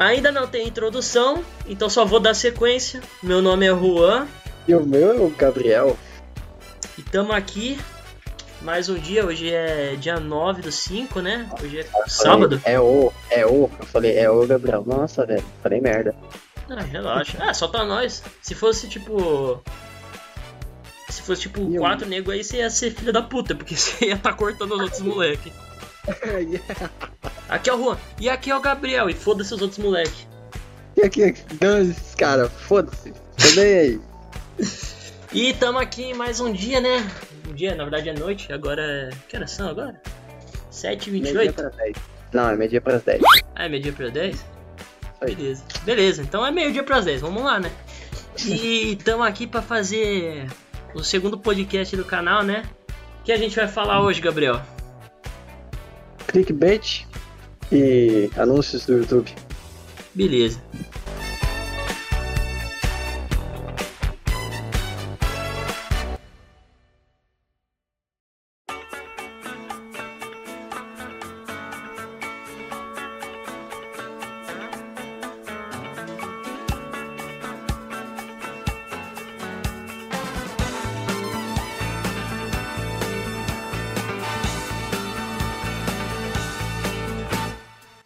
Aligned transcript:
Ainda 0.00 0.32
não 0.32 0.46
tem 0.46 0.66
introdução, 0.66 1.44
então 1.66 1.90
só 1.90 2.06
vou 2.06 2.18
dar 2.18 2.32
sequência. 2.32 3.02
Meu 3.22 3.42
nome 3.42 3.66
é 3.66 3.68
Juan. 3.68 4.26
E 4.66 4.74
o 4.74 4.82
meu 4.82 5.12
é 5.12 5.20
o 5.20 5.28
Gabriel. 5.28 5.94
E 6.96 7.02
estamos 7.02 7.36
aqui 7.36 7.78
mais 8.62 8.88
um 8.88 8.94
dia. 8.94 9.26
Hoje 9.26 9.52
é 9.52 9.96
dia 9.96 10.18
9 10.18 10.62
do 10.62 10.72
5, 10.72 11.20
né? 11.20 11.50
Hoje 11.62 11.80
é 11.80 11.86
sábado. 12.08 12.58
É 12.64 12.80
o, 12.80 13.12
é 13.30 13.44
o. 13.44 13.70
Eu 13.78 13.86
falei, 13.92 14.16
é 14.16 14.30
o 14.30 14.46
Gabriel. 14.46 14.82
Nossa, 14.86 15.26
velho. 15.26 15.44
Falei 15.62 15.82
merda. 15.82 16.14
Ah, 16.70 16.80
relaxa. 16.80 17.36
Ah, 17.38 17.52
só 17.52 17.68
tá 17.68 17.84
nós. 17.84 18.22
Se 18.40 18.54
fosse 18.54 18.88
tipo. 18.88 19.62
Se 21.10 21.20
fosse 21.20 21.42
tipo 21.42 21.60
E 21.70 21.74
eu? 21.74 21.82
quatro 21.82 22.08
negros 22.08 22.34
aí, 22.34 22.42
você 22.42 22.56
ia 22.56 22.70
ser 22.70 22.92
filho 22.92 23.12
da 23.12 23.20
puta, 23.20 23.54
porque 23.54 23.76
você 23.76 24.06
ia 24.06 24.16
tá 24.16 24.32
cortando 24.32 24.72
os 24.72 24.80
outros 24.80 25.00
moleque. 25.02 25.52
Aqui 27.48 27.68
é 27.68 27.74
o 27.74 27.78
Juan. 27.78 27.98
E 28.20 28.28
aqui 28.28 28.50
é 28.50 28.56
o 28.56 28.60
Gabriel. 28.60 29.10
E 29.10 29.14
foda-se 29.14 29.52
os 29.52 29.60
outros 29.60 29.78
moleque. 29.78 30.26
E 30.96 31.02
aqui, 31.02 31.34
dane 31.54 31.90
esses 31.90 32.14
caras, 32.14 32.50
foda-se. 32.52 33.12
Nem 33.56 33.78
aí. 33.78 34.00
E 35.32 35.54
tamo 35.54 35.78
aqui 35.78 36.12
mais 36.12 36.40
um 36.40 36.52
dia, 36.52 36.80
né? 36.80 37.08
Um 37.48 37.54
dia, 37.54 37.72
na 37.76 37.84
verdade 37.84 38.08
é 38.08 38.12
noite. 38.12 38.52
Agora 38.52 38.82
é. 38.82 39.10
Que 39.28 39.36
horas 39.36 39.52
são 39.52 39.68
agora? 39.68 40.02
7h28? 40.72 41.20
Meio-dia 41.20 41.52
para 41.52 41.68
10. 41.68 41.96
Não, 42.32 42.50
é 42.50 42.56
meio-dia 42.56 42.80
para 42.80 42.98
10. 42.98 43.22
Ah, 43.54 43.64
é 43.64 43.68
meio-dia 43.68 43.92
para 43.92 44.08
10? 44.08 44.44
Aí. 45.20 45.34
Beleza. 45.36 45.64
Beleza, 45.84 46.22
então 46.22 46.44
é 46.44 46.50
meio-dia 46.50 46.82
para 46.82 46.98
10. 46.98 47.20
Vamos 47.20 47.44
lá, 47.44 47.60
né? 47.60 47.70
E 48.44 48.96
tamo 49.04 49.22
aqui 49.22 49.46
pra 49.46 49.62
fazer 49.62 50.48
o 50.94 51.04
segundo 51.04 51.38
podcast 51.38 51.96
do 51.96 52.04
canal, 52.04 52.42
né? 52.42 52.64
O 53.20 53.22
que 53.22 53.30
a 53.30 53.36
gente 53.36 53.54
vai 53.54 53.68
falar 53.68 54.02
hoje, 54.02 54.20
Gabriel? 54.20 54.60
Clickbait 56.30 57.06
e 57.72 58.30
anúncios 58.36 58.86
do 58.86 58.98
YouTube. 58.98 59.30
Beleza. 60.14 60.62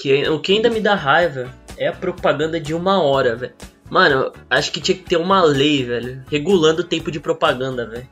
Que, 0.05 0.29
o 0.29 0.39
que 0.39 0.53
ainda 0.53 0.69
me 0.69 0.81
dá 0.81 0.95
raiva 0.95 1.49
é 1.79 1.89
a 1.89 1.93
propaganda 1.95 2.61
de 2.61 2.75
uma 2.75 3.03
hora, 3.03 3.35
velho. 3.37 3.55
Mano, 3.89 4.31
acho 4.51 4.71
que 4.71 4.79
tinha 4.79 4.99
que 4.99 5.03
ter 5.05 5.17
uma 5.17 5.43
lei, 5.43 5.83
velho, 5.83 6.23
regulando 6.31 6.83
o 6.83 6.85
tempo 6.85 7.11
de 7.11 7.19
propaganda, 7.19 7.87
velho. 7.87 8.07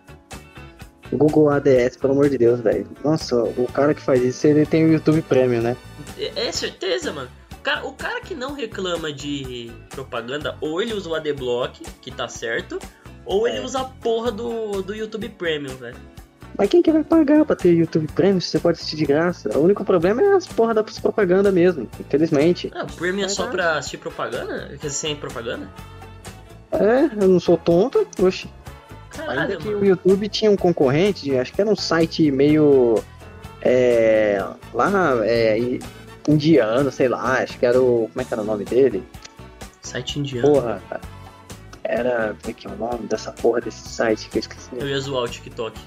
Google 1.12 1.50
ADS, 1.50 1.98
pelo 1.98 2.14
amor 2.14 2.30
de 2.30 2.38
Deus, 2.38 2.60
velho. 2.62 2.88
Nossa, 3.04 3.36
o 3.42 3.66
cara 3.70 3.92
que 3.92 4.00
faz 4.00 4.22
isso, 4.22 4.46
ele 4.46 4.64
tem 4.64 4.86
o 4.86 4.92
YouTube 4.94 5.20
Premium, 5.20 5.60
né? 5.60 5.76
É, 6.18 6.46
é 6.48 6.50
certeza, 6.52 7.12
mano. 7.12 7.28
O 7.52 7.56
cara, 7.62 7.86
o 7.86 7.92
cara 7.92 8.22
que 8.22 8.34
não 8.34 8.54
reclama 8.54 9.12
de 9.12 9.70
propaganda, 9.90 10.56
ou 10.62 10.80
ele 10.80 10.94
usa 10.94 11.10
o 11.10 11.14
ADBlock, 11.14 11.82
que 12.00 12.10
tá 12.10 12.26
certo, 12.26 12.78
ou 13.26 13.46
ele 13.46 13.58
É. 13.58 13.60
usa 13.60 13.80
a 13.80 13.84
porra 13.84 14.32
do, 14.32 14.80
do 14.80 14.94
YouTube 14.94 15.28
Premium, 15.28 15.76
velho. 15.76 15.96
Mas 16.56 16.68
quem 16.68 16.82
que 16.82 16.92
vai 16.92 17.02
pagar 17.02 17.44
pra 17.44 17.56
ter 17.56 17.72
YouTube 17.72 18.06
Premium 18.14 18.40
se 18.40 18.48
você 18.48 18.58
pode 18.58 18.76
assistir 18.78 18.96
de 18.96 19.06
graça? 19.06 19.56
O 19.58 19.62
único 19.62 19.84
problema 19.84 20.22
é 20.22 20.34
as 20.34 20.46
porra 20.46 20.74
das 20.74 20.98
propaganda 20.98 21.50
mesmo, 21.50 21.88
infelizmente. 21.98 22.70
Ah, 22.74 22.84
o 22.84 22.92
Premium 22.92 23.24
é 23.24 23.28
só 23.28 23.44
Verdade. 23.44 23.68
pra 23.68 23.78
assistir 23.78 23.96
propaganda? 23.98 24.66
Quer 24.68 24.76
dizer, 24.76 24.90
sem 24.90 25.16
propaganda? 25.16 25.68
É, 26.72 27.22
eu 27.22 27.28
não 27.28 27.40
sou 27.40 27.56
tonto, 27.56 28.06
oxe. 28.20 28.48
Ainda 29.18 29.26
Caralho, 29.26 29.58
que 29.58 29.66
mano. 29.66 29.78
o 29.80 29.84
YouTube 29.84 30.28
tinha 30.28 30.50
um 30.50 30.56
concorrente, 30.56 31.36
acho 31.36 31.52
que 31.52 31.60
era 31.60 31.70
um 31.70 31.76
site 31.76 32.30
meio. 32.30 33.02
É, 33.60 34.42
lá, 34.72 34.90
é, 35.24 35.58
indiano, 36.28 36.90
sei 36.90 37.08
lá, 37.08 37.42
acho 37.42 37.58
que 37.58 37.66
era 37.66 37.80
o. 37.80 38.08
Como 38.12 38.20
é 38.20 38.24
que 38.24 38.32
era 38.32 38.42
o 38.42 38.46
nome 38.46 38.64
dele? 38.64 39.02
Site 39.82 40.18
indiano. 40.18 40.48
Porra, 40.48 40.82
cara. 40.88 41.02
Era. 41.84 42.36
Como 42.40 42.50
é 42.50 42.52
que 42.52 42.66
é 42.66 42.70
o 42.70 42.76
nome 42.76 43.06
dessa 43.06 43.32
porra 43.32 43.60
desse 43.60 43.88
site 43.88 44.28
que 44.30 44.38
eu 44.38 44.40
esqueci? 44.40 44.70
Eu 44.78 44.88
ia 44.88 44.98
zoar 45.00 45.24
o 45.24 45.28
TikTok. 45.28 45.78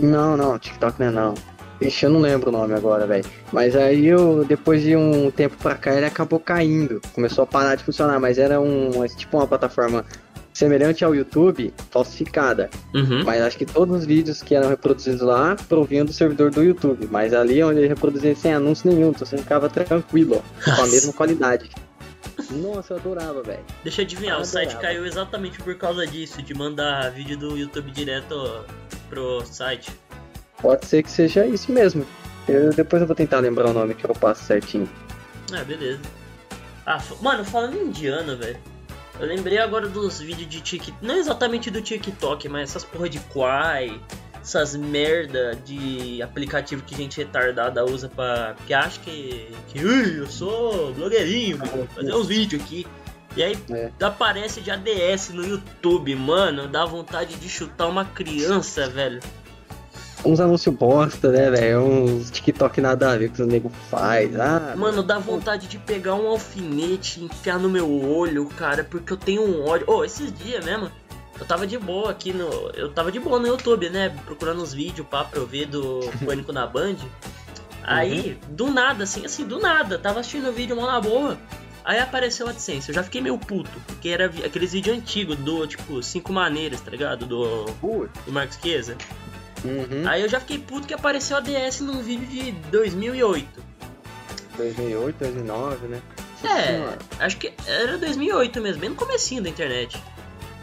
Não, 0.00 0.36
não, 0.36 0.58
TikTok 0.58 1.00
não 1.00 1.06
é 1.06 1.10
não. 1.10 1.34
Ixi, 1.80 2.06
eu 2.06 2.10
não 2.10 2.20
lembro 2.20 2.48
o 2.48 2.52
nome 2.52 2.74
agora, 2.74 3.06
velho. 3.06 3.24
Mas 3.52 3.76
aí 3.76 4.06
eu, 4.06 4.44
depois 4.44 4.82
de 4.82 4.96
um 4.96 5.30
tempo 5.30 5.56
pra 5.58 5.76
cá, 5.76 5.94
ele 5.94 6.06
acabou 6.06 6.40
caindo. 6.40 7.00
Começou 7.12 7.44
a 7.44 7.46
parar 7.46 7.76
de 7.76 7.84
funcionar, 7.84 8.18
mas 8.18 8.38
era 8.38 8.60
um. 8.60 8.90
Tipo 9.16 9.36
uma 9.36 9.46
plataforma 9.46 10.04
semelhante 10.52 11.04
ao 11.04 11.14
YouTube, 11.14 11.72
falsificada. 11.90 12.68
Uhum. 12.92 13.22
Mas 13.24 13.40
acho 13.42 13.56
que 13.56 13.64
todos 13.64 14.00
os 14.00 14.04
vídeos 14.04 14.42
que 14.42 14.56
eram 14.56 14.68
reproduzidos 14.68 15.20
lá 15.20 15.54
provinham 15.68 16.04
do 16.04 16.12
servidor 16.12 16.50
do 16.50 16.64
YouTube. 16.64 17.08
Mas 17.12 17.32
ali 17.32 17.62
onde 17.62 17.78
ele 17.78 17.86
reproduzia 17.86 18.34
sem 18.34 18.52
anúncio 18.52 18.90
nenhum, 18.90 19.10
então 19.10 19.24
você 19.24 19.38
ficava 19.38 19.68
tranquilo, 19.68 20.42
ó, 20.42 20.74
com 20.76 20.82
a 20.82 20.86
mesma 20.88 21.12
qualidade. 21.12 21.70
Nossa, 22.50 22.94
eu 22.94 22.98
adorava, 22.98 23.40
velho. 23.42 23.64
Deixa 23.84 24.00
eu 24.02 24.04
adivinhar, 24.04 24.38
Ah, 24.38 24.40
o 24.40 24.44
site 24.44 24.76
caiu 24.78 25.06
exatamente 25.06 25.58
por 25.62 25.76
causa 25.76 26.04
disso, 26.06 26.42
de 26.42 26.54
mandar 26.54 27.10
vídeo 27.12 27.38
do 27.38 27.56
YouTube 27.56 27.92
direto 27.92 28.34
pro 29.08 29.44
site. 29.44 29.90
Pode 30.60 30.86
ser 30.86 31.02
que 31.02 31.10
seja 31.10 31.46
isso 31.46 31.70
mesmo. 31.72 32.04
Eu, 32.48 32.72
depois 32.72 33.00
eu 33.02 33.06
vou 33.06 33.14
tentar 33.14 33.38
lembrar 33.40 33.68
o 33.68 33.72
nome 33.72 33.94
que 33.94 34.04
eu 34.04 34.14
passo 34.14 34.44
certinho. 34.44 34.88
Ah, 35.52 35.62
beleza. 35.64 36.00
Ah, 36.86 37.00
mano, 37.20 37.44
falando 37.44 37.76
em 37.76 37.84
indiano, 37.88 38.36
velho. 38.36 38.58
Eu 39.20 39.26
lembrei 39.26 39.58
agora 39.58 39.88
dos 39.88 40.20
vídeos 40.20 40.48
de 40.48 40.60
TikTok. 40.60 41.04
Não 41.04 41.16
exatamente 41.16 41.70
do 41.70 41.82
TikTok, 41.82 42.48
mas 42.48 42.70
essas 42.70 42.84
porra 42.84 43.08
de 43.08 43.18
Quai. 43.20 44.00
Essas 44.40 44.74
merda 44.76 45.54
de 45.64 46.22
aplicativo 46.22 46.82
que 46.82 46.94
gente 46.96 47.18
retardada 47.18 47.84
usa 47.84 48.08
pra. 48.08 48.54
que 48.66 48.72
acha 48.72 48.98
que. 49.00 49.52
que 49.68 49.84
"Ui, 49.84 50.20
eu 50.20 50.26
sou 50.26 50.94
blogueirinho, 50.94 51.58
vou 51.58 51.86
fazer 51.88 52.14
uns 52.14 52.26
vídeos 52.28 52.62
aqui. 52.62 52.86
E 53.36 53.42
aí 53.42 53.58
É. 53.70 53.90
aparece 54.02 54.60
de 54.60 54.70
ADS 54.70 55.30
no 55.30 55.46
YouTube, 55.46 56.14
mano. 56.16 56.66
Dá 56.66 56.84
vontade 56.84 57.36
de 57.36 57.48
chutar 57.48 57.86
uma 57.86 58.04
criança, 58.04 58.88
velho. 58.88 59.20
Uns 60.24 60.40
anúncios 60.40 60.74
bosta, 60.74 61.30
né, 61.30 61.48
velho? 61.50 61.80
Uns 61.80 62.30
TikTok 62.30 62.80
nada 62.80 63.12
a 63.12 63.16
ver 63.16 63.30
que 63.30 63.40
o 63.40 63.46
nego 63.46 63.70
faz. 63.88 64.38
Ah, 64.38 64.74
Mano, 64.76 65.02
dá 65.02 65.18
vontade 65.18 65.68
de 65.68 65.78
pegar 65.78 66.14
um 66.16 66.26
alfinete 66.26 67.20
e 67.20 67.24
enfiar 67.24 67.58
no 67.58 67.68
meu 67.68 67.88
olho, 68.04 68.46
cara, 68.46 68.82
porque 68.82 69.12
eu 69.12 69.16
tenho 69.16 69.42
um 69.42 69.64
ódio. 69.68 69.86
Oh, 69.88 70.04
esses 70.04 70.32
dias 70.36 70.64
mesmo, 70.64 70.90
eu 71.38 71.46
tava 71.46 71.68
de 71.68 71.78
boa 71.78 72.10
aqui 72.10 72.32
no. 72.32 72.48
Eu 72.74 72.90
tava 72.90 73.12
de 73.12 73.20
boa 73.20 73.38
no 73.38 73.46
YouTube, 73.46 73.88
né? 73.90 74.08
Procurando 74.24 74.60
uns 74.60 74.74
vídeos 74.74 75.06
pá, 75.06 75.22
pra 75.22 75.38
eu 75.38 75.46
ver 75.46 75.66
do 75.66 76.00
Pânico 76.24 76.52
na 76.52 76.66
Band. 76.66 76.96
Aí, 77.84 78.38
do 78.48 78.70
nada, 78.72 79.04
assim, 79.04 79.24
assim, 79.24 79.46
do 79.46 79.60
nada, 79.60 79.98
tava 79.98 80.18
assistindo 80.20 80.48
o 80.48 80.52
vídeo 80.52 80.76
mal 80.76 80.86
na 80.86 81.00
boa. 81.00 81.38
Aí 81.88 81.98
apareceu 82.00 82.44
o 82.46 82.50
AdSense, 82.50 82.90
eu 82.90 82.94
já 82.94 83.02
fiquei 83.02 83.22
meio 83.22 83.38
puto, 83.38 83.70
porque 83.86 84.10
era 84.10 84.26
aqueles 84.26 84.72
vídeos 84.72 84.94
antigos 84.98 85.36
do, 85.38 85.66
tipo, 85.66 86.02
Cinco 86.02 86.34
Maneiras, 86.34 86.82
tá 86.82 86.90
ligado? 86.90 87.24
Do, 87.24 87.64
do 87.64 88.10
Marcos 88.30 88.58
Chiesa. 88.60 88.94
Uhum. 89.64 90.06
Aí 90.06 90.20
eu 90.20 90.28
já 90.28 90.38
fiquei 90.38 90.58
puto 90.58 90.86
que 90.86 90.92
apareceu 90.92 91.38
a 91.38 91.40
DS 91.40 91.80
num 91.80 92.02
vídeo 92.02 92.26
de 92.26 92.52
2008. 92.70 93.62
2008, 94.58 95.16
2009, 95.18 95.86
né? 95.88 96.02
É, 96.44 97.24
acho 97.24 97.38
que 97.38 97.54
era 97.66 97.96
2008 97.96 98.60
mesmo, 98.60 98.80
bem 98.82 98.90
no 98.90 98.96
comecinho 98.96 99.42
da 99.42 99.48
internet. 99.48 99.96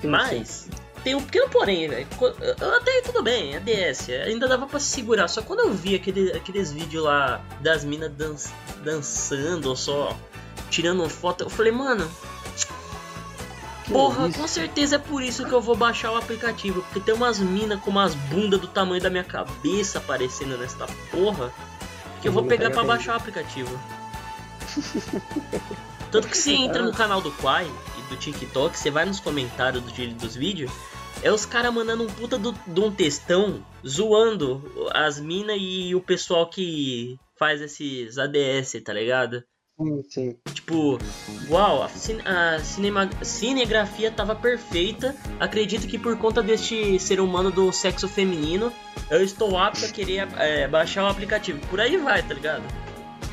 Sim, 0.01 0.07
Mas 0.07 0.69
tem 1.03 1.15
um 1.15 1.23
pequeno 1.23 1.49
porém, 1.49 1.89
velho. 1.89 2.07
Eu- 2.21 2.75
Até 2.75 3.01
tudo 3.01 3.23
bem, 3.23 3.55
é 3.55 3.59
DS, 3.59 4.09
ainda 4.11 4.47
dava 4.47 4.67
pra 4.67 4.79
se 4.79 4.87
segurar. 4.91 5.27
Só 5.27 5.41
quando 5.41 5.61
eu 5.61 5.73
vi 5.73 5.95
aquele, 5.95 6.31
aqueles 6.33 6.71
vídeos 6.71 7.03
lá 7.03 7.41
das 7.61 7.83
minas 7.83 8.11
dan 8.11 8.35
dançando 8.83 9.69
ou 9.69 9.75
só 9.75 10.15
tirando 10.75 11.07
foto, 11.09 11.43
eu 11.45 11.49
falei, 11.49 11.71
mano, 11.71 12.09
Que 13.85 13.91
porra, 13.93 14.27
isso? 14.27 14.39
com 14.39 14.47
certeza 14.47 14.95
é 14.95 14.99
por 14.99 15.21
isso 15.21 15.45
que 15.45 15.51
eu 15.53 15.61
vou 15.61 15.75
baixar 15.75 16.11
o 16.11 16.17
aplicativo. 16.17 16.81
Porque 16.83 16.99
tem 16.99 17.13
umas 17.15 17.39
minas 17.39 17.79
com 17.81 17.91
umas 17.91 18.13
bundas 18.15 18.59
do 18.59 18.67
tamanho 18.67 19.01
da 19.01 19.09
minha 19.09 19.23
cabeça 19.23 19.99
aparecendo 19.99 20.57
nesta 20.57 20.85
porra. 21.11 21.53
Que 22.21 22.27
eu 22.27 22.31
vou 22.31 22.43
pegar 22.45 22.69
bem. 22.71 22.85
baixar 22.85 23.13
o 23.13 23.17
aplicativo. 23.17 23.79
Tanto 26.11 26.27
que 26.27 26.37
você 26.37 26.51
entra 26.55 26.81
no 26.83 26.93
canal 26.93 27.21
do 27.21 27.31
Quai 27.33 27.69
e 27.99 28.01
do 28.09 28.17
TikTok, 28.17 28.77
você 28.77 28.89
vai 28.89 29.05
nos 29.05 29.19
comentários 29.19 29.83
do- 29.83 30.13
dos 30.15 30.35
vídeos, 30.35 30.71
é 31.21 31.31
os 31.31 31.45
caras 31.45 31.73
mandando 31.73 32.03
um 32.03 32.07
puta 32.07 32.37
do- 32.37 32.55
de 32.67 32.79
um 32.81 32.91
textão 32.91 33.63
zoando 33.87 34.89
as 34.93 35.19
minas 35.19 35.57
e 35.59 35.93
o 35.95 36.01
pessoal 36.01 36.49
que 36.49 37.17
faz 37.37 37.61
esses 37.61 38.17
ADS, 38.17 38.81
tá 38.83 38.93
ligado? 38.93 39.43
Sim, 39.77 40.03
sim. 40.09 40.35
Tipo, 40.53 40.97
uau, 41.49 41.83
a, 41.83 41.89
cine- 41.89 42.23
a 42.25 42.59
cinema- 42.59 43.09
cinegrafia 43.21 44.09
tava 44.09 44.33
perfeita. 44.33 45.13
Acredito 45.39 45.85
que 45.85 45.99
por 45.99 46.17
conta 46.17 46.41
deste 46.41 46.97
ser 46.99 47.19
humano 47.19 47.51
do 47.51 47.71
sexo 47.73 48.07
feminino, 48.07 48.71
eu 49.09 49.21
estou 49.21 49.57
apto 49.57 49.83
a 49.85 49.89
querer 49.89 50.27
é, 50.37 50.67
baixar 50.67 51.03
o 51.03 51.07
aplicativo. 51.07 51.59
Por 51.67 51.81
aí 51.81 51.97
vai, 51.97 52.23
tá 52.23 52.33
ligado? 52.33 52.63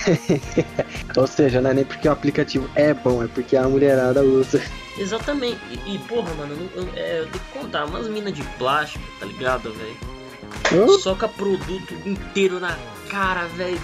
Ou 1.17 1.27
seja, 1.29 1.61
não 1.61 1.71
é 1.71 1.75
nem 1.75 1.85
porque 1.85 2.09
o 2.09 2.13
aplicativo 2.13 2.69
é 2.75 2.93
bom, 2.93 3.23
é 3.23 3.29
porque 3.29 3.57
a 3.57 3.69
mulherada 3.69 4.23
usa. 4.23 4.61
Exatamente. 4.99 5.61
E, 5.87 5.95
e 5.95 5.99
porra, 6.01 6.35
mano, 6.35 6.55
eu, 6.75 6.83
eu, 6.83 6.89
é, 6.97 7.21
eu 7.21 7.27
tenho 7.29 7.45
que 7.45 7.59
contar, 7.59 7.85
umas 7.85 8.09
minas 8.09 8.33
de 8.35 8.43
plástico, 8.59 9.05
tá 9.21 9.27
ligado, 9.27 9.73
velho? 9.73 10.99
Soca 10.99 11.29
produto 11.29 11.95
inteiro 12.05 12.59
na 12.59 12.77
cara, 13.09 13.47
velho. 13.47 13.81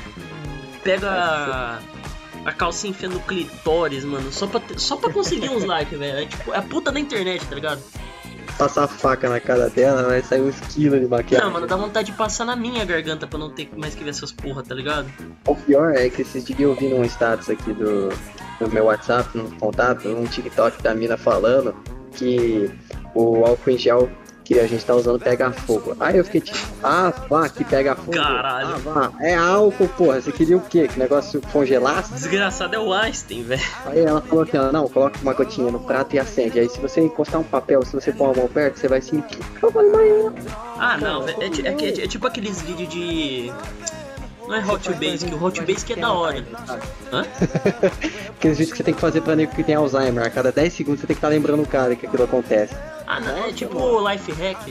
Pega 0.82 1.10
a, 1.10 1.78
a 2.44 2.52
calcinha 2.52 2.90
enfia 2.90 3.08
no 3.08 3.20
clitóris, 3.20 4.04
mano, 4.04 4.30
só 4.32 4.46
pra, 4.46 4.60
ter- 4.60 4.78
só 4.78 4.96
pra 4.96 5.12
conseguir 5.12 5.48
uns 5.50 5.64
likes, 5.64 5.98
velho. 5.98 6.18
É 6.18 6.26
tipo, 6.26 6.52
é 6.52 6.58
a 6.58 6.62
puta 6.62 6.90
da 6.92 6.98
internet, 7.00 7.44
tá 7.46 7.54
ligado? 7.54 7.82
Passar 8.56 8.84
a 8.84 8.88
faca 8.88 9.28
na 9.28 9.38
cara 9.38 9.68
dela, 9.70 10.02
vai 10.02 10.20
sair 10.22 10.40
uns 10.40 10.58
quilos 10.60 10.98
de 11.00 11.06
maquiagem. 11.06 11.46
Não, 11.46 11.52
mano, 11.52 11.66
dá 11.66 11.76
vontade 11.76 12.10
de 12.10 12.16
passar 12.18 12.44
na 12.44 12.56
minha 12.56 12.84
garganta 12.84 13.24
pra 13.26 13.38
não 13.38 13.50
ter 13.50 13.68
mais 13.76 13.94
que 13.94 14.02
ver 14.02 14.10
essas 14.10 14.32
porra, 14.32 14.62
tá 14.64 14.74
ligado? 14.74 15.06
O 15.46 15.54
pior 15.54 15.94
é 15.94 16.08
que 16.10 16.22
esses 16.22 16.44
dias 16.44 16.58
eu 16.58 16.74
vi 16.74 16.88
num 16.88 17.04
status 17.04 17.48
aqui 17.50 17.72
do, 17.72 18.08
do 18.58 18.68
meu 18.72 18.86
WhatsApp, 18.86 19.36
num 19.38 19.48
contato, 19.50 20.08
um 20.08 20.24
TikTok 20.24 20.82
da 20.82 20.92
mina 20.92 21.16
falando 21.16 21.72
que 22.12 22.68
o 23.14 23.44
álcool 23.44 23.70
em 23.70 23.78
gel 23.78 24.10
que 24.48 24.58
a 24.58 24.66
gente 24.66 24.82
tá 24.82 24.94
usando 24.94 25.20
pega 25.20 25.52
fogo. 25.52 25.94
Aí 26.00 26.16
eu 26.16 26.24
fiquei 26.24 26.40
tipo, 26.40 26.58
ah, 26.82 27.12
vá, 27.28 27.46
que 27.50 27.62
pega 27.66 27.94
fogo. 27.94 28.12
Caralho. 28.12 28.68
Ah, 28.76 28.78
vá, 28.78 29.12
é 29.20 29.34
álcool, 29.34 29.86
porra. 29.88 30.22
Você 30.22 30.32
queria 30.32 30.56
o 30.56 30.60
quê? 30.62 30.88
Que 30.88 30.98
negócio 30.98 31.38
congelasse? 31.52 32.14
Desgraçado 32.14 32.74
é 32.74 32.78
o 32.78 32.90
Einstein, 32.94 33.42
velho. 33.42 33.60
Aí 33.84 34.00
ela 34.00 34.22
falou 34.22 34.44
assim, 34.44 34.56
ó, 34.56 34.72
não, 34.72 34.88
coloca 34.88 35.18
uma 35.20 35.34
gotinha 35.34 35.70
no 35.70 35.78
prato 35.78 36.16
e 36.16 36.18
acende. 36.18 36.58
Aí 36.58 36.66
se 36.66 36.80
você 36.80 37.02
encostar 37.02 37.38
um 37.38 37.44
papel, 37.44 37.84
se 37.84 37.92
você 37.92 38.10
pôr 38.10 38.30
a 38.30 38.34
mão 38.38 38.48
perto, 38.48 38.78
você 38.78 38.88
vai 38.88 39.02
sentir. 39.02 39.38
Eu 39.60 39.70
falei, 39.70 39.90
mas 40.32 40.46
Ah, 40.78 40.96
não, 40.96 41.28
é, 41.28 41.32
é, 41.44 41.50
que- 41.50 41.84
é, 41.84 42.04
é 42.04 42.08
tipo 42.08 42.26
aqueles 42.26 42.62
vídeos 42.62 42.88
de. 42.88 43.52
Não 44.46 44.54
é 44.54 44.64
Hot 44.64 44.88
Basic, 44.94 45.34
o 45.34 45.44
Hot 45.44 45.60
Basic 45.60 45.92
é 45.92 45.96
da 45.96 46.10
hora. 46.10 46.42
Hã? 47.12 47.22
Aqueles 48.38 48.56
vídeos 48.56 48.70
que 48.72 48.76
você 48.78 48.82
tem 48.84 48.94
que 48.94 49.00
fazer 49.00 49.20
pra 49.20 49.36
nego 49.36 49.54
que 49.54 49.62
tem 49.62 49.74
Alzheimer. 49.74 50.24
A 50.24 50.30
cada 50.30 50.50
10 50.50 50.72
segundos 50.72 51.00
você 51.02 51.06
tem 51.06 51.14
que 51.14 51.18
estar 51.18 51.28
lembrando 51.28 51.62
o 51.62 51.66
cara 51.66 51.94
que 51.94 52.06
aquilo 52.06 52.24
acontece. 52.24 52.74
Ah, 53.10 53.20
não, 53.20 53.46
é 53.46 53.52
tipo 53.52 54.06
Life 54.08 54.30
Hack. 54.32 54.68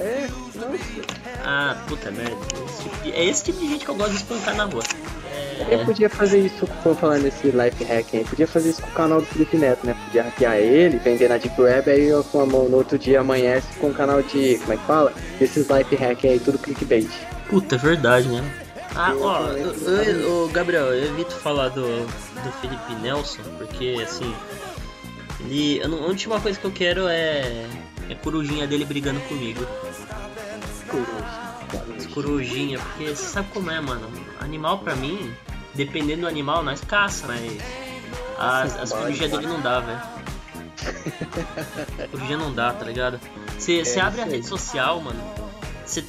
É, 0.00 0.28
Ah, 1.44 1.76
puta 1.86 2.10
merda. 2.10 2.34
Esse 2.66 2.82
tipo 2.82 3.02
de- 3.02 3.12
é 3.12 3.24
esse 3.24 3.44
tipo 3.44 3.60
de 3.60 3.68
gente 3.68 3.84
que 3.84 3.90
eu 3.90 3.94
gosto 3.94 4.12
de 4.12 4.16
espancar 4.16 4.56
na 4.56 4.64
rua. 4.64 4.82
Eu 5.70 5.80
É, 5.80 5.84
podia 5.84 6.08
fazer 6.10 6.38
isso, 6.40 6.66
por 6.82 6.96
falar 6.96 7.18
nesse 7.18 7.48
life 7.48 7.84
hack 7.84 8.06
aí, 8.14 8.24
podia 8.24 8.46
fazer 8.48 8.70
isso 8.70 8.82
com 8.82 8.88
o 8.88 8.92
canal 8.92 9.20
do 9.20 9.26
Felipe 9.26 9.56
Neto, 9.56 9.86
né? 9.86 9.94
Podia 10.06 10.22
hackear 10.24 10.56
ele, 10.56 10.96
vender 10.98 11.28
na 11.28 11.36
Deep 11.36 11.60
Web, 11.60 11.90
aí 11.90 12.06
eu 12.06 12.24
com 12.24 12.40
a 12.40 12.46
mão 12.46 12.68
no 12.68 12.78
outro 12.78 12.98
dia 12.98 13.20
amanhece 13.20 13.66
com 13.78 13.88
o 13.88 13.94
canal 13.94 14.20
de. 14.22 14.58
como 14.58 14.72
é 14.72 14.76
que 14.76 14.86
fala? 14.86 15.12
Esses 15.40 15.68
life 15.68 15.94
hack 15.96 16.24
aí, 16.24 16.40
tudo 16.40 16.58
clickbait. 16.58 17.08
puta, 17.48 17.74
é 17.76 17.78
verdade, 17.78 18.26
né? 18.28 18.42
Ah, 18.96 19.12
ó, 19.20 19.46
eu- 19.48 19.74
eu- 19.74 20.44
ô, 20.44 20.48
Gabriel, 20.48 20.86
eu 20.94 21.04
evito 21.04 21.34
falar 21.36 21.68
do, 21.68 21.82
do 22.06 22.52
Felipe 22.60 22.94
Nelson, 23.02 23.42
porque 23.58 23.96
assim. 24.02 24.34
Ele. 25.44 25.78
eu 25.82 25.88
não- 25.88 26.04
A 26.04 26.06
última 26.06 26.40
coisa 26.40 26.58
que 26.58 26.64
eu 26.64 26.70
quero 26.72 27.06
é. 27.08 27.66
É 28.10 28.14
corujinha 28.14 28.66
dele 28.66 28.84
brigando 28.84 29.18
comigo. 29.20 29.66
Corujinha, 32.12 32.78
porque 32.78 33.08
você 33.14 33.24
sabe 33.24 33.48
como 33.52 33.70
é, 33.70 33.80
mano. 33.80 34.08
Animal 34.40 34.78
pra 34.78 34.94
mim, 34.94 35.32
dependendo 35.74 36.22
do 36.22 36.28
animal, 36.28 36.62
nós 36.62 36.80
caça, 36.80 37.26
mas. 37.26 37.58
As, 38.38 38.76
as 38.78 38.92
corujinhas 38.92 39.30
dele 39.30 39.46
não 39.46 39.60
dá, 39.60 39.80
velho. 39.80 40.00
Corujinha 42.10 42.36
não 42.38 42.52
dá, 42.52 42.72
tá 42.72 42.84
ligado? 42.84 43.18
Você 43.58 43.82
É, 43.86 44.00
abre 44.00 44.20
a 44.20 44.24
rede 44.24 44.46
social, 44.46 45.00
mano. 45.00 45.20
Você 45.86 46.04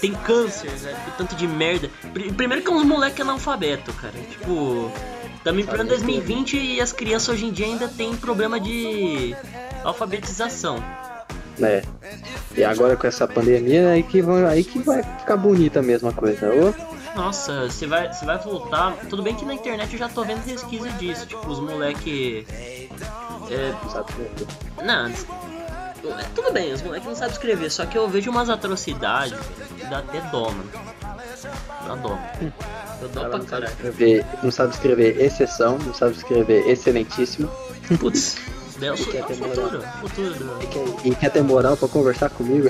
tem 0.00 0.12
câncer, 0.14 0.70
velho. 0.70 0.96
por 1.04 1.12
Tanto 1.14 1.36
de 1.36 1.46
merda. 1.46 1.90
Pri- 2.12 2.32
Primeiro 2.32 2.62
que 2.62 2.68
é 2.70 2.72
uns 2.72 2.84
moleque 2.84 3.20
analfabeto, 3.22 3.92
cara. 3.94 4.14
Tipo. 4.30 4.90
Estamos 5.46 5.62
em 5.62 5.66
pleno 5.68 5.84
Sabe 5.84 6.02
2020 6.02 6.56
e 6.56 6.80
as 6.80 6.92
crianças 6.92 7.28
hoje 7.28 7.46
em 7.46 7.52
dia 7.52 7.66
ainda 7.66 7.86
têm 7.86 8.16
problema 8.16 8.58
de 8.58 9.32
alfabetização. 9.84 10.82
né? 11.56 11.84
E 12.56 12.64
agora 12.64 12.96
com 12.96 13.06
essa 13.06 13.28
pandemia, 13.28 13.90
aí 13.90 14.02
que 14.02 14.20
vai, 14.20 14.44
aí 14.44 14.64
que 14.64 14.80
vai 14.80 15.04
ficar 15.04 15.36
bonita 15.36 15.78
a 15.78 15.82
coisa. 16.12 16.50
Ô, 16.52 16.74
Nossa, 17.14 17.70
você 17.70 17.86
vai, 17.86 18.12
você 18.12 18.24
vai 18.24 18.38
voltar. 18.38 18.96
Tudo 19.08 19.22
bem 19.22 19.36
que 19.36 19.44
na 19.44 19.54
internet 19.54 19.92
eu 19.92 20.00
já 20.00 20.08
tô 20.08 20.24
vendo 20.24 20.44
resquício 20.44 20.90
disso. 20.94 21.24
Tipo, 21.26 21.48
os 21.48 21.60
moleque. 21.60 22.44
É, 23.48 23.72
não, 24.82 25.06
é, 25.06 26.24
tudo 26.34 26.52
bem, 26.52 26.72
os 26.72 26.82
moleques 26.82 27.06
não 27.06 27.14
sabem 27.14 27.32
escrever, 27.32 27.70
só 27.70 27.86
que 27.86 27.96
eu 27.96 28.08
vejo 28.08 28.32
umas 28.32 28.50
atrocidades 28.50 29.38
dá 29.88 29.98
até 29.98 30.20
dó, 30.22 30.50
mano. 30.50 30.70
Dá 31.86 31.94
dó. 31.94 32.18
Dá 32.18 32.85
dó 33.08 33.20
Ela 33.20 33.28
pra 33.30 33.38
não 33.38 33.46
sabe 33.46 33.46
caralho. 33.46 33.72
escrever, 33.72 34.26
não 34.42 34.50
sabe 34.50 34.74
escrever 34.74 35.20
exceção, 35.20 35.78
não 35.78 35.94
sabe 35.94 36.16
escrever 36.16 36.68
excelentíssimo. 36.68 37.50
Putz, 38.00 38.36
é 38.80 38.92
o 38.92 38.96
futuro. 38.96 39.82
Futuro 40.00 40.34
do. 40.34 40.62
E 40.62 40.66
quer, 40.66 41.06
e 41.08 41.14
quer 41.14 41.30
ter 41.30 41.42
moral 41.42 41.76
pra 41.76 41.88
conversar 41.88 42.30
comigo? 42.30 42.68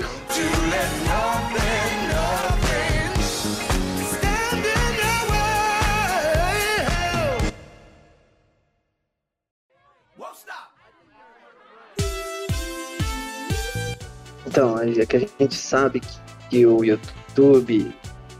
Então, 14.45 14.79
é 14.79 15.05
que 15.05 15.17
a 15.17 15.19
gente 15.19 15.53
sabe 15.53 15.99
que, 15.99 16.07
que 16.49 16.65
o 16.65 16.83
YouTube, 16.83 17.93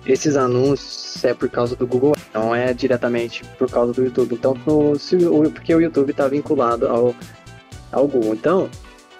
esses 0.08 0.36
anúncios 0.38 1.24
é 1.24 1.34
por 1.34 1.50
causa 1.50 1.76
do 1.76 1.86
Google, 1.86 2.16
não 2.34 2.56
é 2.56 2.74
diretamente 2.74 3.44
por 3.58 3.70
causa 3.70 3.94
do 3.94 4.04
YouTube. 4.04 4.36
Então, 4.36 4.56
se 4.98 5.18
porque 5.54 5.74
o 5.76 5.82
YouTube 5.82 6.12
está 6.12 6.28
vinculado 6.28 6.88
ao, 6.88 7.16
ao 7.92 8.08
Google. 8.08 8.34
Então, 8.34 8.70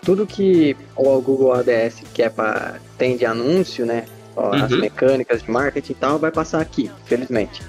tudo 0.02 0.26
que 0.26 0.76
o 0.96 1.22
Google 1.22 1.54
ADS 1.54 2.04
quer 2.14 2.32
para 2.32 2.80
tem 2.98 3.18
de 3.18 3.26
anúncio, 3.26 3.86
né? 3.86 4.06
ó, 4.36 4.54
As 4.54 4.72
Uhum. 4.72 4.80
mecânicas 4.80 5.42
de 5.44 5.52
marketing 5.52 5.92
e 5.92 5.96
tal, 5.96 6.20
vai 6.20 6.32
passar 6.32 6.62
aqui, 6.62 6.90
felizmente. 7.06 7.62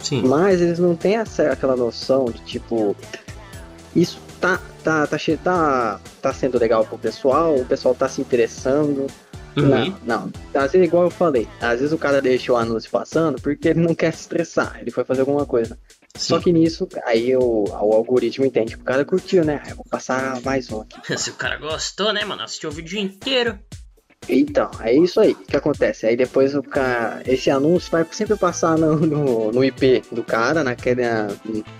Sim. 0.00 0.22
Mas 0.26 0.60
eles 0.60 0.78
não 0.78 0.94
têm 0.94 1.16
essa, 1.16 1.50
aquela 1.52 1.76
noção 1.76 2.26
de 2.26 2.38
tipo. 2.40 2.94
Isso 3.94 4.20
tá, 4.40 4.60
tá, 4.84 5.06
tá, 5.06 5.16
tá, 5.42 6.00
tá 6.20 6.32
sendo 6.32 6.58
legal 6.58 6.84
pro 6.84 6.98
pessoal, 6.98 7.56
o 7.56 7.64
pessoal 7.64 7.94
tá 7.94 8.08
se 8.08 8.20
interessando. 8.20 9.06
Uhum. 9.56 9.94
Não, 10.04 10.30
não. 10.52 10.62
Às 10.62 10.72
vezes, 10.72 10.88
igual 10.88 11.04
eu 11.04 11.10
falei, 11.10 11.48
às 11.60 11.80
vezes 11.80 11.92
o 11.92 11.98
cara 11.98 12.20
deixa 12.20 12.52
o 12.52 12.56
anúncio 12.56 12.90
passando 12.90 13.40
porque 13.40 13.68
ele 13.68 13.80
não 13.80 13.94
quer 13.94 14.12
se 14.12 14.20
estressar, 14.20 14.78
ele 14.80 14.90
foi 14.90 15.04
fazer 15.04 15.20
alguma 15.20 15.46
coisa. 15.46 15.78
Só 16.16 16.38
Sim. 16.38 16.44
que 16.44 16.52
nisso, 16.52 16.88
aí 17.04 17.36
o, 17.36 17.64
o 17.64 17.92
algoritmo 17.92 18.44
entende 18.44 18.74
que 18.74 18.82
o 18.82 18.84
cara 18.84 19.04
curtiu, 19.04 19.44
né? 19.44 19.62
Eu 19.68 19.76
vou 19.76 19.84
passar 19.90 20.40
mais 20.42 20.70
um 20.70 20.80
aqui. 20.80 20.96
Se 21.18 21.30
o 21.30 21.34
cara 21.34 21.58
gostou, 21.58 22.12
né, 22.12 22.24
mano? 22.24 22.42
Assistiu 22.42 22.70
o 22.70 22.72
vídeo 22.72 22.98
inteiro. 22.98 23.58
Então, 24.28 24.70
é 24.80 24.92
isso 24.92 25.20
aí 25.20 25.34
que 25.34 25.56
acontece. 25.56 26.06
Aí 26.06 26.16
depois 26.16 26.54
o 26.54 26.62
cara, 26.62 27.22
esse 27.26 27.50
anúncio 27.50 27.90
vai 27.90 28.04
sempre 28.10 28.36
passar 28.36 28.76
no, 28.76 28.96
no, 28.96 29.52
no 29.52 29.64
IP 29.64 30.02
do 30.10 30.22
cara, 30.22 30.64
naquele, 30.64 31.02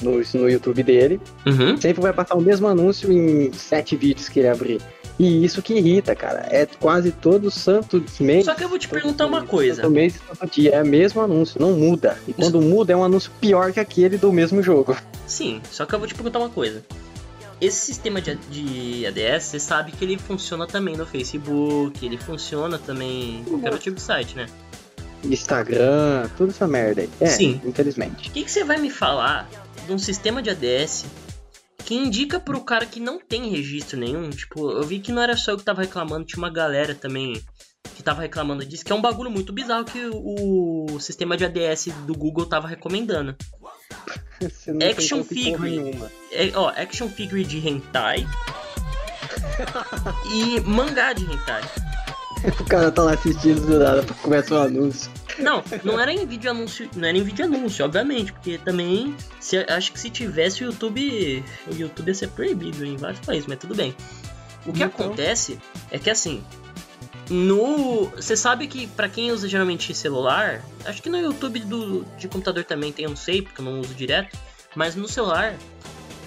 no, 0.02 0.20
no 0.34 0.48
YouTube 0.48 0.82
dele. 0.82 1.20
Uhum. 1.44 1.76
Sempre 1.76 2.02
vai 2.02 2.12
passar 2.12 2.36
o 2.36 2.40
mesmo 2.40 2.68
anúncio 2.68 3.10
em 3.10 3.52
sete 3.52 3.96
vídeos 3.96 4.28
que 4.28 4.40
ele 4.40 4.48
abrir. 4.48 4.80
E 5.18 5.44
isso 5.44 5.62
que 5.62 5.74
irrita, 5.74 6.14
cara. 6.14 6.46
É 6.50 6.66
quase 6.66 7.10
todo 7.10 7.50
santo 7.50 8.04
mês. 8.20 8.44
Só 8.44 8.54
que 8.54 8.62
eu 8.62 8.68
vou 8.68 8.78
te 8.78 8.88
perguntar 8.88 9.26
uma 9.26 9.46
coisa. 9.46 9.82
Todo 9.82 9.92
mês, 9.92 10.20
todo 10.38 10.50
dia. 10.50 10.74
É 10.74 10.82
o 10.82 10.86
mesmo 10.86 11.20
anúncio, 11.20 11.60
não 11.60 11.72
muda. 11.72 12.18
E 12.28 12.32
quando 12.32 12.60
muda, 12.60 12.92
é 12.92 12.96
um 12.96 13.04
anúncio 13.04 13.30
pior 13.40 13.72
que 13.72 13.80
aquele 13.80 14.18
do 14.18 14.32
mesmo 14.32 14.62
jogo. 14.62 14.96
Sim, 15.26 15.60
só 15.70 15.86
que 15.86 15.94
eu 15.94 15.98
vou 15.98 16.06
te 16.06 16.14
perguntar 16.14 16.38
uma 16.38 16.50
coisa. 16.50 16.84
Esse 17.58 17.86
sistema 17.86 18.20
de, 18.20 18.34
de 18.50 19.06
ADS, 19.06 19.44
você 19.44 19.58
sabe 19.58 19.92
que 19.92 20.04
ele 20.04 20.18
funciona 20.18 20.66
também 20.66 20.94
no 20.94 21.06
Facebook, 21.06 22.04
ele 22.04 22.18
funciona 22.18 22.78
também 22.78 23.40
em 23.40 23.44
qualquer 23.44 23.68
outro 23.68 23.82
tipo 23.82 23.96
de 23.96 24.02
site, 24.02 24.36
né? 24.36 24.46
Instagram, 25.24 26.28
tudo 26.36 26.50
essa 26.50 26.66
merda 26.66 27.00
aí. 27.00 27.10
É, 27.18 27.26
Sim. 27.26 27.60
infelizmente. 27.64 28.28
O 28.28 28.32
que, 28.32 28.44
que 28.44 28.50
você 28.50 28.62
vai 28.62 28.76
me 28.76 28.90
falar 28.90 29.48
de 29.86 29.92
um 29.92 29.98
sistema 29.98 30.42
de 30.42 30.50
ADS 30.50 31.06
que 31.86 31.94
indica 31.94 32.40
pro 32.40 32.60
cara 32.60 32.84
que 32.84 32.98
não 32.98 33.20
tem 33.20 33.48
registro 33.48 33.96
nenhum? 33.96 34.28
Tipo, 34.28 34.72
eu 34.72 34.82
vi 34.82 34.98
que 34.98 35.12
não 35.12 35.22
era 35.22 35.36
só 35.36 35.52
eu 35.52 35.56
que 35.56 35.64
tava 35.64 35.82
reclamando, 35.82 36.26
tinha 36.26 36.38
uma 36.38 36.50
galera 36.50 36.96
também 36.96 37.40
que 37.94 38.02
tava 38.02 38.22
reclamando 38.22 38.66
disso, 38.66 38.84
que 38.84 38.90
é 38.90 38.94
um 38.94 39.00
bagulho 39.00 39.30
muito 39.30 39.52
bizarro 39.52 39.84
que 39.84 40.04
o, 40.12 40.86
o 40.90 41.00
sistema 41.00 41.36
de 41.36 41.44
ADS 41.44 41.86
do 42.04 42.12
Google 42.12 42.44
tava 42.44 42.66
recomendando. 42.66 43.36
Você 44.40 44.72
não 44.72 44.80
tem 44.80 44.90
Action 44.90 45.22
figure. 45.22 45.94
É, 46.32 46.50
ó, 46.56 46.70
action 46.70 47.08
figure 47.08 47.44
de 47.44 47.66
hentai 47.66 48.26
e 50.34 50.60
mangá 50.62 51.12
de 51.12 51.24
hentai. 51.24 51.62
O 52.60 52.64
cara 52.64 52.92
tá 52.92 53.02
lá 53.02 53.14
assistindo 53.14 53.66
do 53.66 53.78
nada, 53.78 54.04
começa 54.22 54.54
o 54.54 54.58
anúncio. 54.58 55.10
Não, 55.38 55.62
não 55.84 56.00
era 56.00 56.12
em 56.12 56.24
vídeo 56.26 56.50
anúncio, 56.50 56.88
não 56.96 57.06
era 57.08 57.16
em 57.18 57.22
vídeo 57.22 57.44
anúncio, 57.44 57.84
obviamente, 57.84 58.32
porque 58.32 58.58
também 58.58 59.14
se, 59.40 59.58
acho 59.68 59.92
que 59.92 60.00
se 60.00 60.08
tivesse 60.10 60.62
o 60.64 60.66
YouTube, 60.66 61.44
o 61.70 61.74
YouTube 61.74 62.08
ia 62.08 62.14
ser 62.14 62.28
proibido 62.28 62.84
em 62.84 62.96
vários 62.96 63.20
países, 63.20 63.46
mas 63.46 63.58
tudo 63.58 63.74
bem. 63.74 63.94
O 64.64 64.72
que 64.72 64.82
Então. 64.82 64.86
acontece 64.88 65.58
é 65.90 65.98
que 65.98 66.10
assim, 66.10 66.42
No. 67.28 68.06
Você 68.16 68.36
sabe 68.36 68.66
que 68.68 68.86
pra 68.86 69.08
quem 69.08 69.32
usa 69.32 69.48
geralmente 69.48 69.92
celular, 69.94 70.62
acho 70.84 71.02
que 71.02 71.08
no 71.10 71.18
YouTube 71.18 71.58
do, 71.60 72.04
de 72.16 72.28
computador 72.28 72.64
também 72.64 72.92
tem, 72.92 73.04
eu 73.04 73.10
não 73.10 73.16
sei, 73.16 73.42
porque 73.42 73.60
eu 73.60 73.64
não 73.64 73.80
uso 73.80 73.94
direto, 73.94 74.36
mas 74.76 74.94
no 74.94 75.08
celular, 75.08 75.56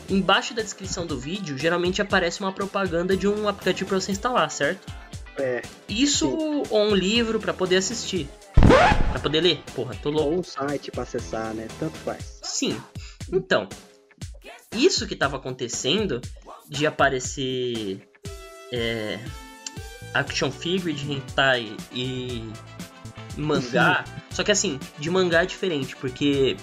embaixo 0.10 0.54
da 0.54 0.62
descrição 0.62 1.06
do 1.06 1.18
vídeo, 1.18 1.58
geralmente 1.58 2.02
aparece 2.02 2.42
uma 2.42 2.52
propaganda 2.52 3.16
de 3.16 3.28
um 3.28 3.48
aplicativo 3.48 3.88
pra 3.90 4.00
você 4.00 4.12
instalar, 4.12 4.52
certo? 4.52 4.92
É. 5.38 5.62
Isso 5.88 6.30
Sim. 6.30 6.64
ou 6.70 6.84
um 6.90 6.94
livro 6.94 7.40
pra 7.40 7.54
poder 7.54 7.78
assistir. 7.78 8.28
Pra 9.12 9.20
poder 9.20 9.42
ler? 9.42 9.64
Porra, 9.76 9.96
tô 9.96 10.10
louco. 10.10 10.30
Ou 10.30 10.40
um 10.40 10.44
site 10.44 10.92
pra 10.92 11.04
acessar, 11.04 11.54
né? 11.54 11.68
Tanto 11.80 11.98
faz. 11.98 12.40
Sim. 12.44 12.80
Então, 13.32 13.68
isso 14.76 15.08
que 15.08 15.16
tava 15.16 15.38
acontecendo 15.38 16.22
de 16.68 16.86
aparecer 16.86 18.08
é, 18.72 19.20
action 20.14 20.52
figure 20.52 20.94
de 20.94 21.12
hentai 21.12 21.76
e 21.92 22.48
mangá, 23.36 24.04
só 24.30 24.44
que 24.44 24.52
assim, 24.52 24.80
de 24.98 25.10
mangá 25.10 25.44
é 25.44 25.46
diferente, 25.46 25.96
porque 25.96 26.58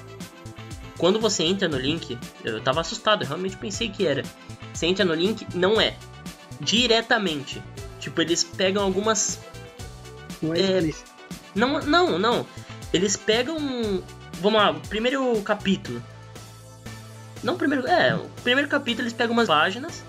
quando 0.99 1.19
você 1.21 1.43
entra 1.43 1.69
no 1.69 1.79
link, 1.79 2.19
eu 2.45 2.61
tava 2.61 2.81
assustado, 2.81 3.23
eu 3.23 3.29
realmente 3.29 3.57
pensei 3.57 3.89
que 3.89 4.07
era. 4.07 4.23
Você 4.73 4.87
entra 4.87 5.05
no 5.05 5.15
link, 5.15 5.47
não 5.55 5.81
é. 5.81 5.97
Diretamente. 6.61 7.63
Tipo, 8.01 8.21
eles 8.21 8.45
pegam 8.45 8.83
algumas 8.83 9.41
Não 10.41 10.55
é, 10.55 10.61
É. 10.61 11.16
não, 11.57 11.81
não, 11.81 12.19
não. 12.19 12.47
Eles 12.93 13.17
pegam. 13.17 13.57
Vamos 14.41 14.61
lá, 14.61 14.71
o 14.71 14.81
primeiro 14.89 15.41
capítulo. 15.43 16.03
Não 17.43 17.55
o 17.55 17.59
primeiro. 17.59 17.87
É, 17.87 18.15
o 18.15 18.29
primeiro 18.43 18.69
capítulo 18.71 19.03
eles 19.03 19.13
pegam 19.13 19.33
umas 19.33 19.49
páginas. 19.49 20.05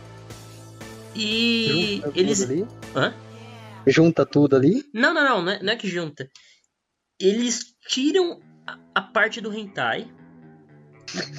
E 1.16 1.96
Junta 2.02 2.08
tudo 2.12 2.20
eles. 2.20 2.42
ali. 2.44 2.68
Hã? 2.96 3.14
Junta 3.88 4.26
tudo 4.26 4.56
ali. 4.56 4.84
Não, 4.94 5.14
não, 5.14 5.24
não, 5.24 5.42
não 5.42 5.52
é, 5.52 5.64
não 5.64 5.74
é 5.74 5.76
que 5.76 5.88
junta. 5.88 6.30
Eles 7.20 7.74
tiram 7.88 8.40
a, 8.68 8.78
a 8.96 9.02
parte 9.02 9.42
do 9.42 9.52
hentai. 9.54 10.08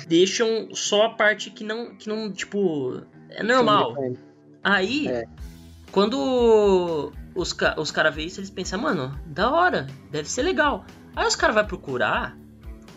Deixam 0.09 0.75
só 0.75 1.05
a 1.05 1.11
parte 1.15 1.51
que 1.51 1.63
não. 1.63 1.95
que 1.97 2.09
não, 2.09 2.33
tipo. 2.33 3.03
É 3.31 3.43
normal. 3.43 3.95
Aí, 4.65 5.07
É. 5.09 5.25
quando 5.93 7.13
os, 7.39 7.53
ca 7.53 7.75
os 7.79 7.91
caras 7.91 8.15
veem 8.15 8.27
isso, 8.27 8.41
eles 8.41 8.51
pensam, 8.51 8.81
mano, 8.81 9.19
da 9.25 9.51
hora, 9.51 9.87
deve 10.11 10.29
ser 10.29 10.43
legal. 10.43 10.85
Aí 11.15 11.27
os 11.27 11.37
caras 11.37 11.55
vão 11.55 11.65
procurar, 11.65 12.37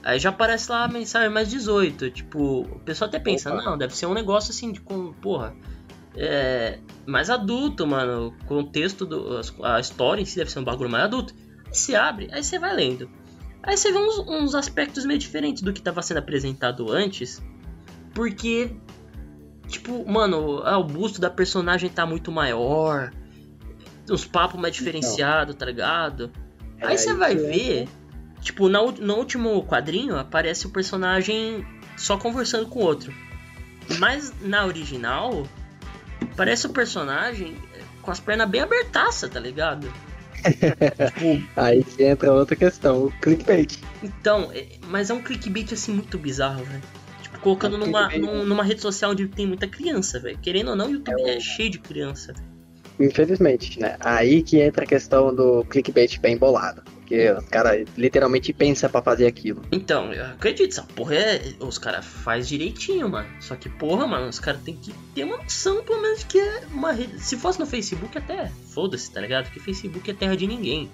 aí 0.04 0.20
já 0.20 0.30
aparece 0.30 0.72
lá 0.72 0.86
a 0.86 0.88
mensagem 0.88 1.30
mais 1.30 1.50
18. 1.50 2.10
Tipo, 2.12 2.62
o 2.62 2.80
pessoal 2.80 3.08
até 3.08 3.20
pensa, 3.20 3.54
Opa. 3.54 3.64
não, 3.64 3.78
deve 3.78 3.96
ser 3.96 4.08
um 4.08 4.14
negócio 4.14 4.52
assim, 4.52 4.72
de 4.72 4.82
com, 4.82 5.14
porra, 5.14 5.56
é, 6.16 6.80
mais 7.06 7.30
adulto, 7.30 7.86
mano. 7.86 8.28
O 8.28 8.46
contexto, 8.46 9.06
do, 9.06 9.40
a 9.64 9.80
história 9.80 10.22
em 10.22 10.26
si 10.26 10.38
deve 10.38 10.52
ser 10.52 10.60
um 10.60 10.64
bagulho 10.64 10.90
mais 10.90 11.04
adulto. 11.06 11.34
Aí 11.66 11.76
você 11.76 11.96
abre, 11.96 12.30
aí 12.32 12.44
você 12.44 12.58
vai 12.58 12.76
lendo. 12.76 13.10
Aí 13.64 13.78
você 13.78 13.92
vê 13.92 13.98
uns, 14.00 14.18
uns 14.20 14.56
aspectos 14.56 15.06
meio 15.06 15.20
diferentes 15.20 15.62
do 15.62 15.72
que 15.72 15.80
estava 15.80 16.02
sendo 16.02 16.18
apresentado 16.18 16.92
antes, 16.92 17.42
porque 18.14 18.76
Tipo, 19.72 20.06
mano, 20.06 20.62
ah, 20.66 20.78
o 20.78 20.84
busto 20.84 21.22
da 21.22 21.30
personagem 21.30 21.90
tá 21.90 22.06
muito 22.06 22.30
maior. 22.30 23.14
Os 24.12 24.26
papos 24.26 24.60
mais 24.60 24.74
diferenciados, 24.76 25.56
tá 25.56 25.66
ligado? 25.66 26.32
É 26.80 26.88
Aí 26.88 26.98
você 26.98 27.14
vai 27.14 27.36
que 27.36 27.42
ver, 27.42 27.88
tipo, 28.42 28.68
na 28.70 28.80
no 28.84 29.16
último 29.16 29.64
quadrinho 29.66 30.18
aparece 30.18 30.68
o 30.68 30.70
personagem 30.70 31.66
só 31.98 32.18
conversando 32.18 32.66
com 32.68 32.80
o 32.80 32.84
outro. 32.84 33.14
Mas 34.00 34.34
na 34.42 34.66
original, 34.66 35.46
parece 36.36 36.66
o 36.68 36.70
personagem 36.70 37.56
com 38.02 38.12
as 38.12 38.20
pernas 38.20 38.50
bem 38.50 38.62
abertaças, 38.62 39.30
tá 39.30 39.40
ligado? 39.40 39.92
tipo, 40.44 41.44
Aí 41.56 41.84
que 41.84 42.04
entra 42.04 42.34
outra 42.34 42.56
questão, 42.56 43.06
o 43.06 43.12
clickbait. 43.22 43.78
então, 44.02 44.50
é- 44.54 44.78
mas 44.88 45.10
é 45.10 45.14
um 45.14 45.22
clickbait 45.22 45.72
assim 45.74 45.94
muito 45.94 46.18
bizarro, 46.18 46.64
velho. 46.64 46.82
Tipo, 47.22 47.40
colocando 47.40 47.76
É 47.76 47.80
um 47.80 47.86
numa, 47.86 48.10
num- 48.18 48.46
numa 48.46 48.64
rede 48.64 48.82
social 48.82 49.12
onde 49.12 49.28
tem 49.28 49.46
muita 49.46 49.68
criança, 49.68 50.20
velho. 50.20 50.38
Querendo 50.40 50.70
ou 50.70 50.76
não, 50.76 50.88
o 50.88 50.92
YouTube 50.92 51.22
é, 51.22 51.40
cheio 51.40 51.70
de 51.70 51.78
criança. 51.80 52.34
Infelizmente, 53.02 53.80
né? 53.80 53.98
Aí 54.00 54.44
que 54.44 54.60
entra 54.60 54.84
a 54.84 54.88
questão 54.88 55.34
do 55.34 55.64
clickbait 55.66 56.20
bem 56.20 56.38
bolado. 56.38 56.82
Porque 57.12 57.30
os 57.30 57.46
caras 57.48 57.86
literalmente 57.98 58.54
pensam 58.54 58.90
pra 58.90 59.02
fazer 59.02 59.28
aquilo. 59.28 59.62
Então, 59.70 60.14
eu 60.14 60.26
acredito, 60.28 60.72
essa 60.72 60.84
porra 60.84 61.16
é. 61.16 61.42
Os 61.60 61.78
caras 61.78 62.06
faz 62.06 62.48
direitinho, 62.48 63.10
mano. 63.10 63.28
Só 63.42 63.56
que, 63.58 63.68
porra, 63.68 64.08
mano, 64.08 64.30
os 64.30 64.40
caras 64.40 64.62
tem 64.62 64.78
que 64.78 64.94
ter 65.14 65.26
uma 65.26 65.36
noção, 65.38 65.84
pelo 65.84 66.02
menos, 66.02 66.24
que 66.24 66.40
é 66.40 66.62
uma 66.72 66.94
rede. 66.94 67.20
Se 67.20 67.36
fosse 67.36 67.60
no 67.60 67.66
Facebook, 67.66 68.18
até 68.18 68.50
foda-se, 68.70 69.12
tá 69.12 69.20
ligado? 69.20 69.46
Porque 69.46 69.60
Facebook 69.60 70.10
é 70.10 70.14
terra 70.14 70.38
de 70.38 70.48
ninguém. 70.48 70.90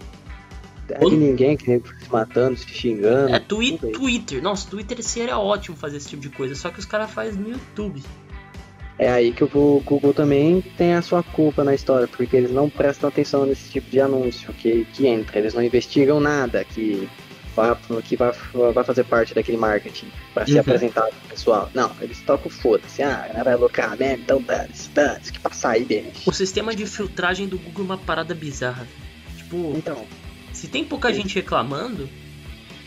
Terra 0.88 1.08
de 1.08 1.18
ninguém 1.18 1.56
que 1.56 1.70
nem 1.70 1.80
se 1.80 2.12
matando, 2.12 2.58
se 2.58 2.68
xingando. 2.68 3.36
É 3.36 3.40
twi. 3.40 3.78
Twitter. 3.78 4.42
Nossa, 4.42 4.68
Twitter 4.68 5.04
seria 5.04 5.38
ótimo 5.38 5.78
fazer 5.78 5.98
esse 5.98 6.10
tipo 6.10 6.24
de 6.24 6.30
coisa. 6.30 6.56
Só 6.56 6.72
que 6.72 6.80
os 6.80 6.86
caras 6.86 7.12
fazem 7.12 7.40
no 7.40 7.50
YouTube. 7.50 8.02
É 9.00 9.10
aí 9.10 9.32
que 9.32 9.44
o 9.44 9.48
Google 9.86 10.14
também 10.14 10.62
tem 10.76 10.96
a 10.96 11.02
sua 11.04 11.22
culpa 11.22 11.64
na 11.64 11.76
história, 11.76 12.08
porque 12.08 12.36
eles 12.36 12.52
não 12.52 12.68
prestam 12.70 13.10
atenção 13.10 13.46
nesse 13.46 13.70
tipo 13.70 13.90
de 13.92 14.00
anúncio 14.02 14.52
que, 14.54 14.86
que 14.94 15.06
entra. 15.08 15.38
Eles 15.38 15.54
não 15.54 15.62
investigam 15.64 16.20
nada 16.20 16.64
que 16.64 17.08
vai, 17.56 17.76
que 18.04 18.16
vai 18.16 18.84
fazer 18.84 19.04
parte 19.04 19.36
daquele 19.36 19.58
marketing 19.58 20.08
pra 20.34 20.46
ser 20.48 20.54
Uhum. 20.54 20.60
apresentado 20.62 21.10
pro 21.10 21.30
pessoal. 21.30 21.70
Não, 21.76 21.92
eles 22.02 22.20
tocam 22.22 22.50
foda-se. 22.50 23.04
Ah, 23.04 23.30
vai 23.44 23.56
lucrar 23.56 23.96
mesmo, 23.98 24.24
então 24.24 24.42
dane-se, 24.42 24.90
dane-se, 24.90 25.32
que 25.32 25.40
passar 25.40 25.72
aí 25.72 25.86
deles. 25.86 26.26
O 26.26 26.32
sistema 26.32 26.74
de 26.76 26.86
filtragem 26.88 27.48
do 27.48 27.60
Google 27.60 27.84
é 27.84 27.86
uma 27.86 27.98
parada 28.00 28.34
bizarra. 28.34 28.88
Tipo, 29.38 29.74
Então, 29.78 30.06
se 30.54 30.68
tem 30.68 30.84
pouca 30.84 31.14
gente 31.14 31.36
reclamando, 31.36 32.10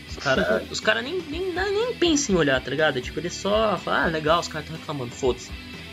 os 0.09 0.17
caras 0.17 0.79
cara 0.83 1.01
nem, 1.01 1.21
nem, 1.29 1.53
nem 1.53 1.93
pensam 1.95 2.35
em 2.35 2.37
olhar, 2.37 2.61
tá 2.61 2.69
ligado? 2.69 2.99
Tipo, 2.99 3.19
eles 3.21 3.33
só 3.33 3.77
falam, 3.77 4.01
ah, 4.01 4.07
legal, 4.07 4.41
os 4.41 4.49
caras 4.49 4.65
estão 4.65 4.77
reclamando, 4.77 5.11
foda-se. 5.11 5.49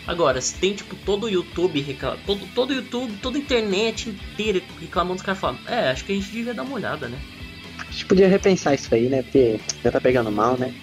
Agora, 0.08 0.40
se 0.40 0.54
tem, 0.54 0.74
tipo, 0.74 0.96
todo 0.96 1.24
o 1.24 1.28
YouTube 1.28 1.80
reclamando, 1.82 2.22
todo, 2.24 2.48
todo 2.54 2.70
o 2.70 2.74
YouTube, 2.74 3.12
toda 3.22 3.36
a 3.36 3.40
internet 3.40 4.08
inteira 4.08 4.60
reclamando, 4.80 5.16
os 5.16 5.22
caras 5.22 5.38
falam, 5.38 5.58
é, 5.66 5.90
acho 5.90 6.04
que 6.04 6.12
a 6.12 6.14
gente 6.14 6.30
devia 6.30 6.54
dar 6.54 6.62
uma 6.62 6.74
olhada, 6.74 7.08
né? 7.08 7.18
a 7.88 7.90
gente 7.90 8.06
podia 8.06 8.28
repensar 8.28 8.74
isso 8.74 8.94
aí, 8.94 9.08
né? 9.08 9.22
Porque 9.22 9.60
já 9.82 9.90
tá 9.90 10.00
pegando 10.00 10.30
mal, 10.30 10.56
né? 10.58 10.74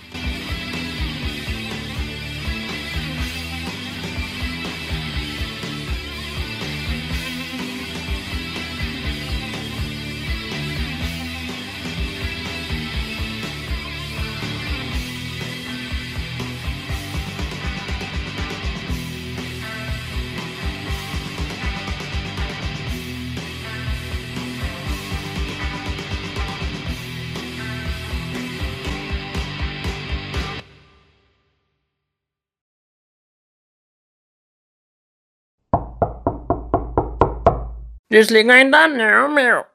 Desliga 38.16 38.54
ainda 38.54 38.88
não, 38.88 39.28
meu. 39.28 39.66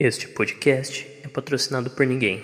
Este 0.00 0.28
podcast 0.28 1.06
é 1.22 1.28
patrocinado 1.28 1.90
por 1.90 2.06
ninguém. 2.06 2.42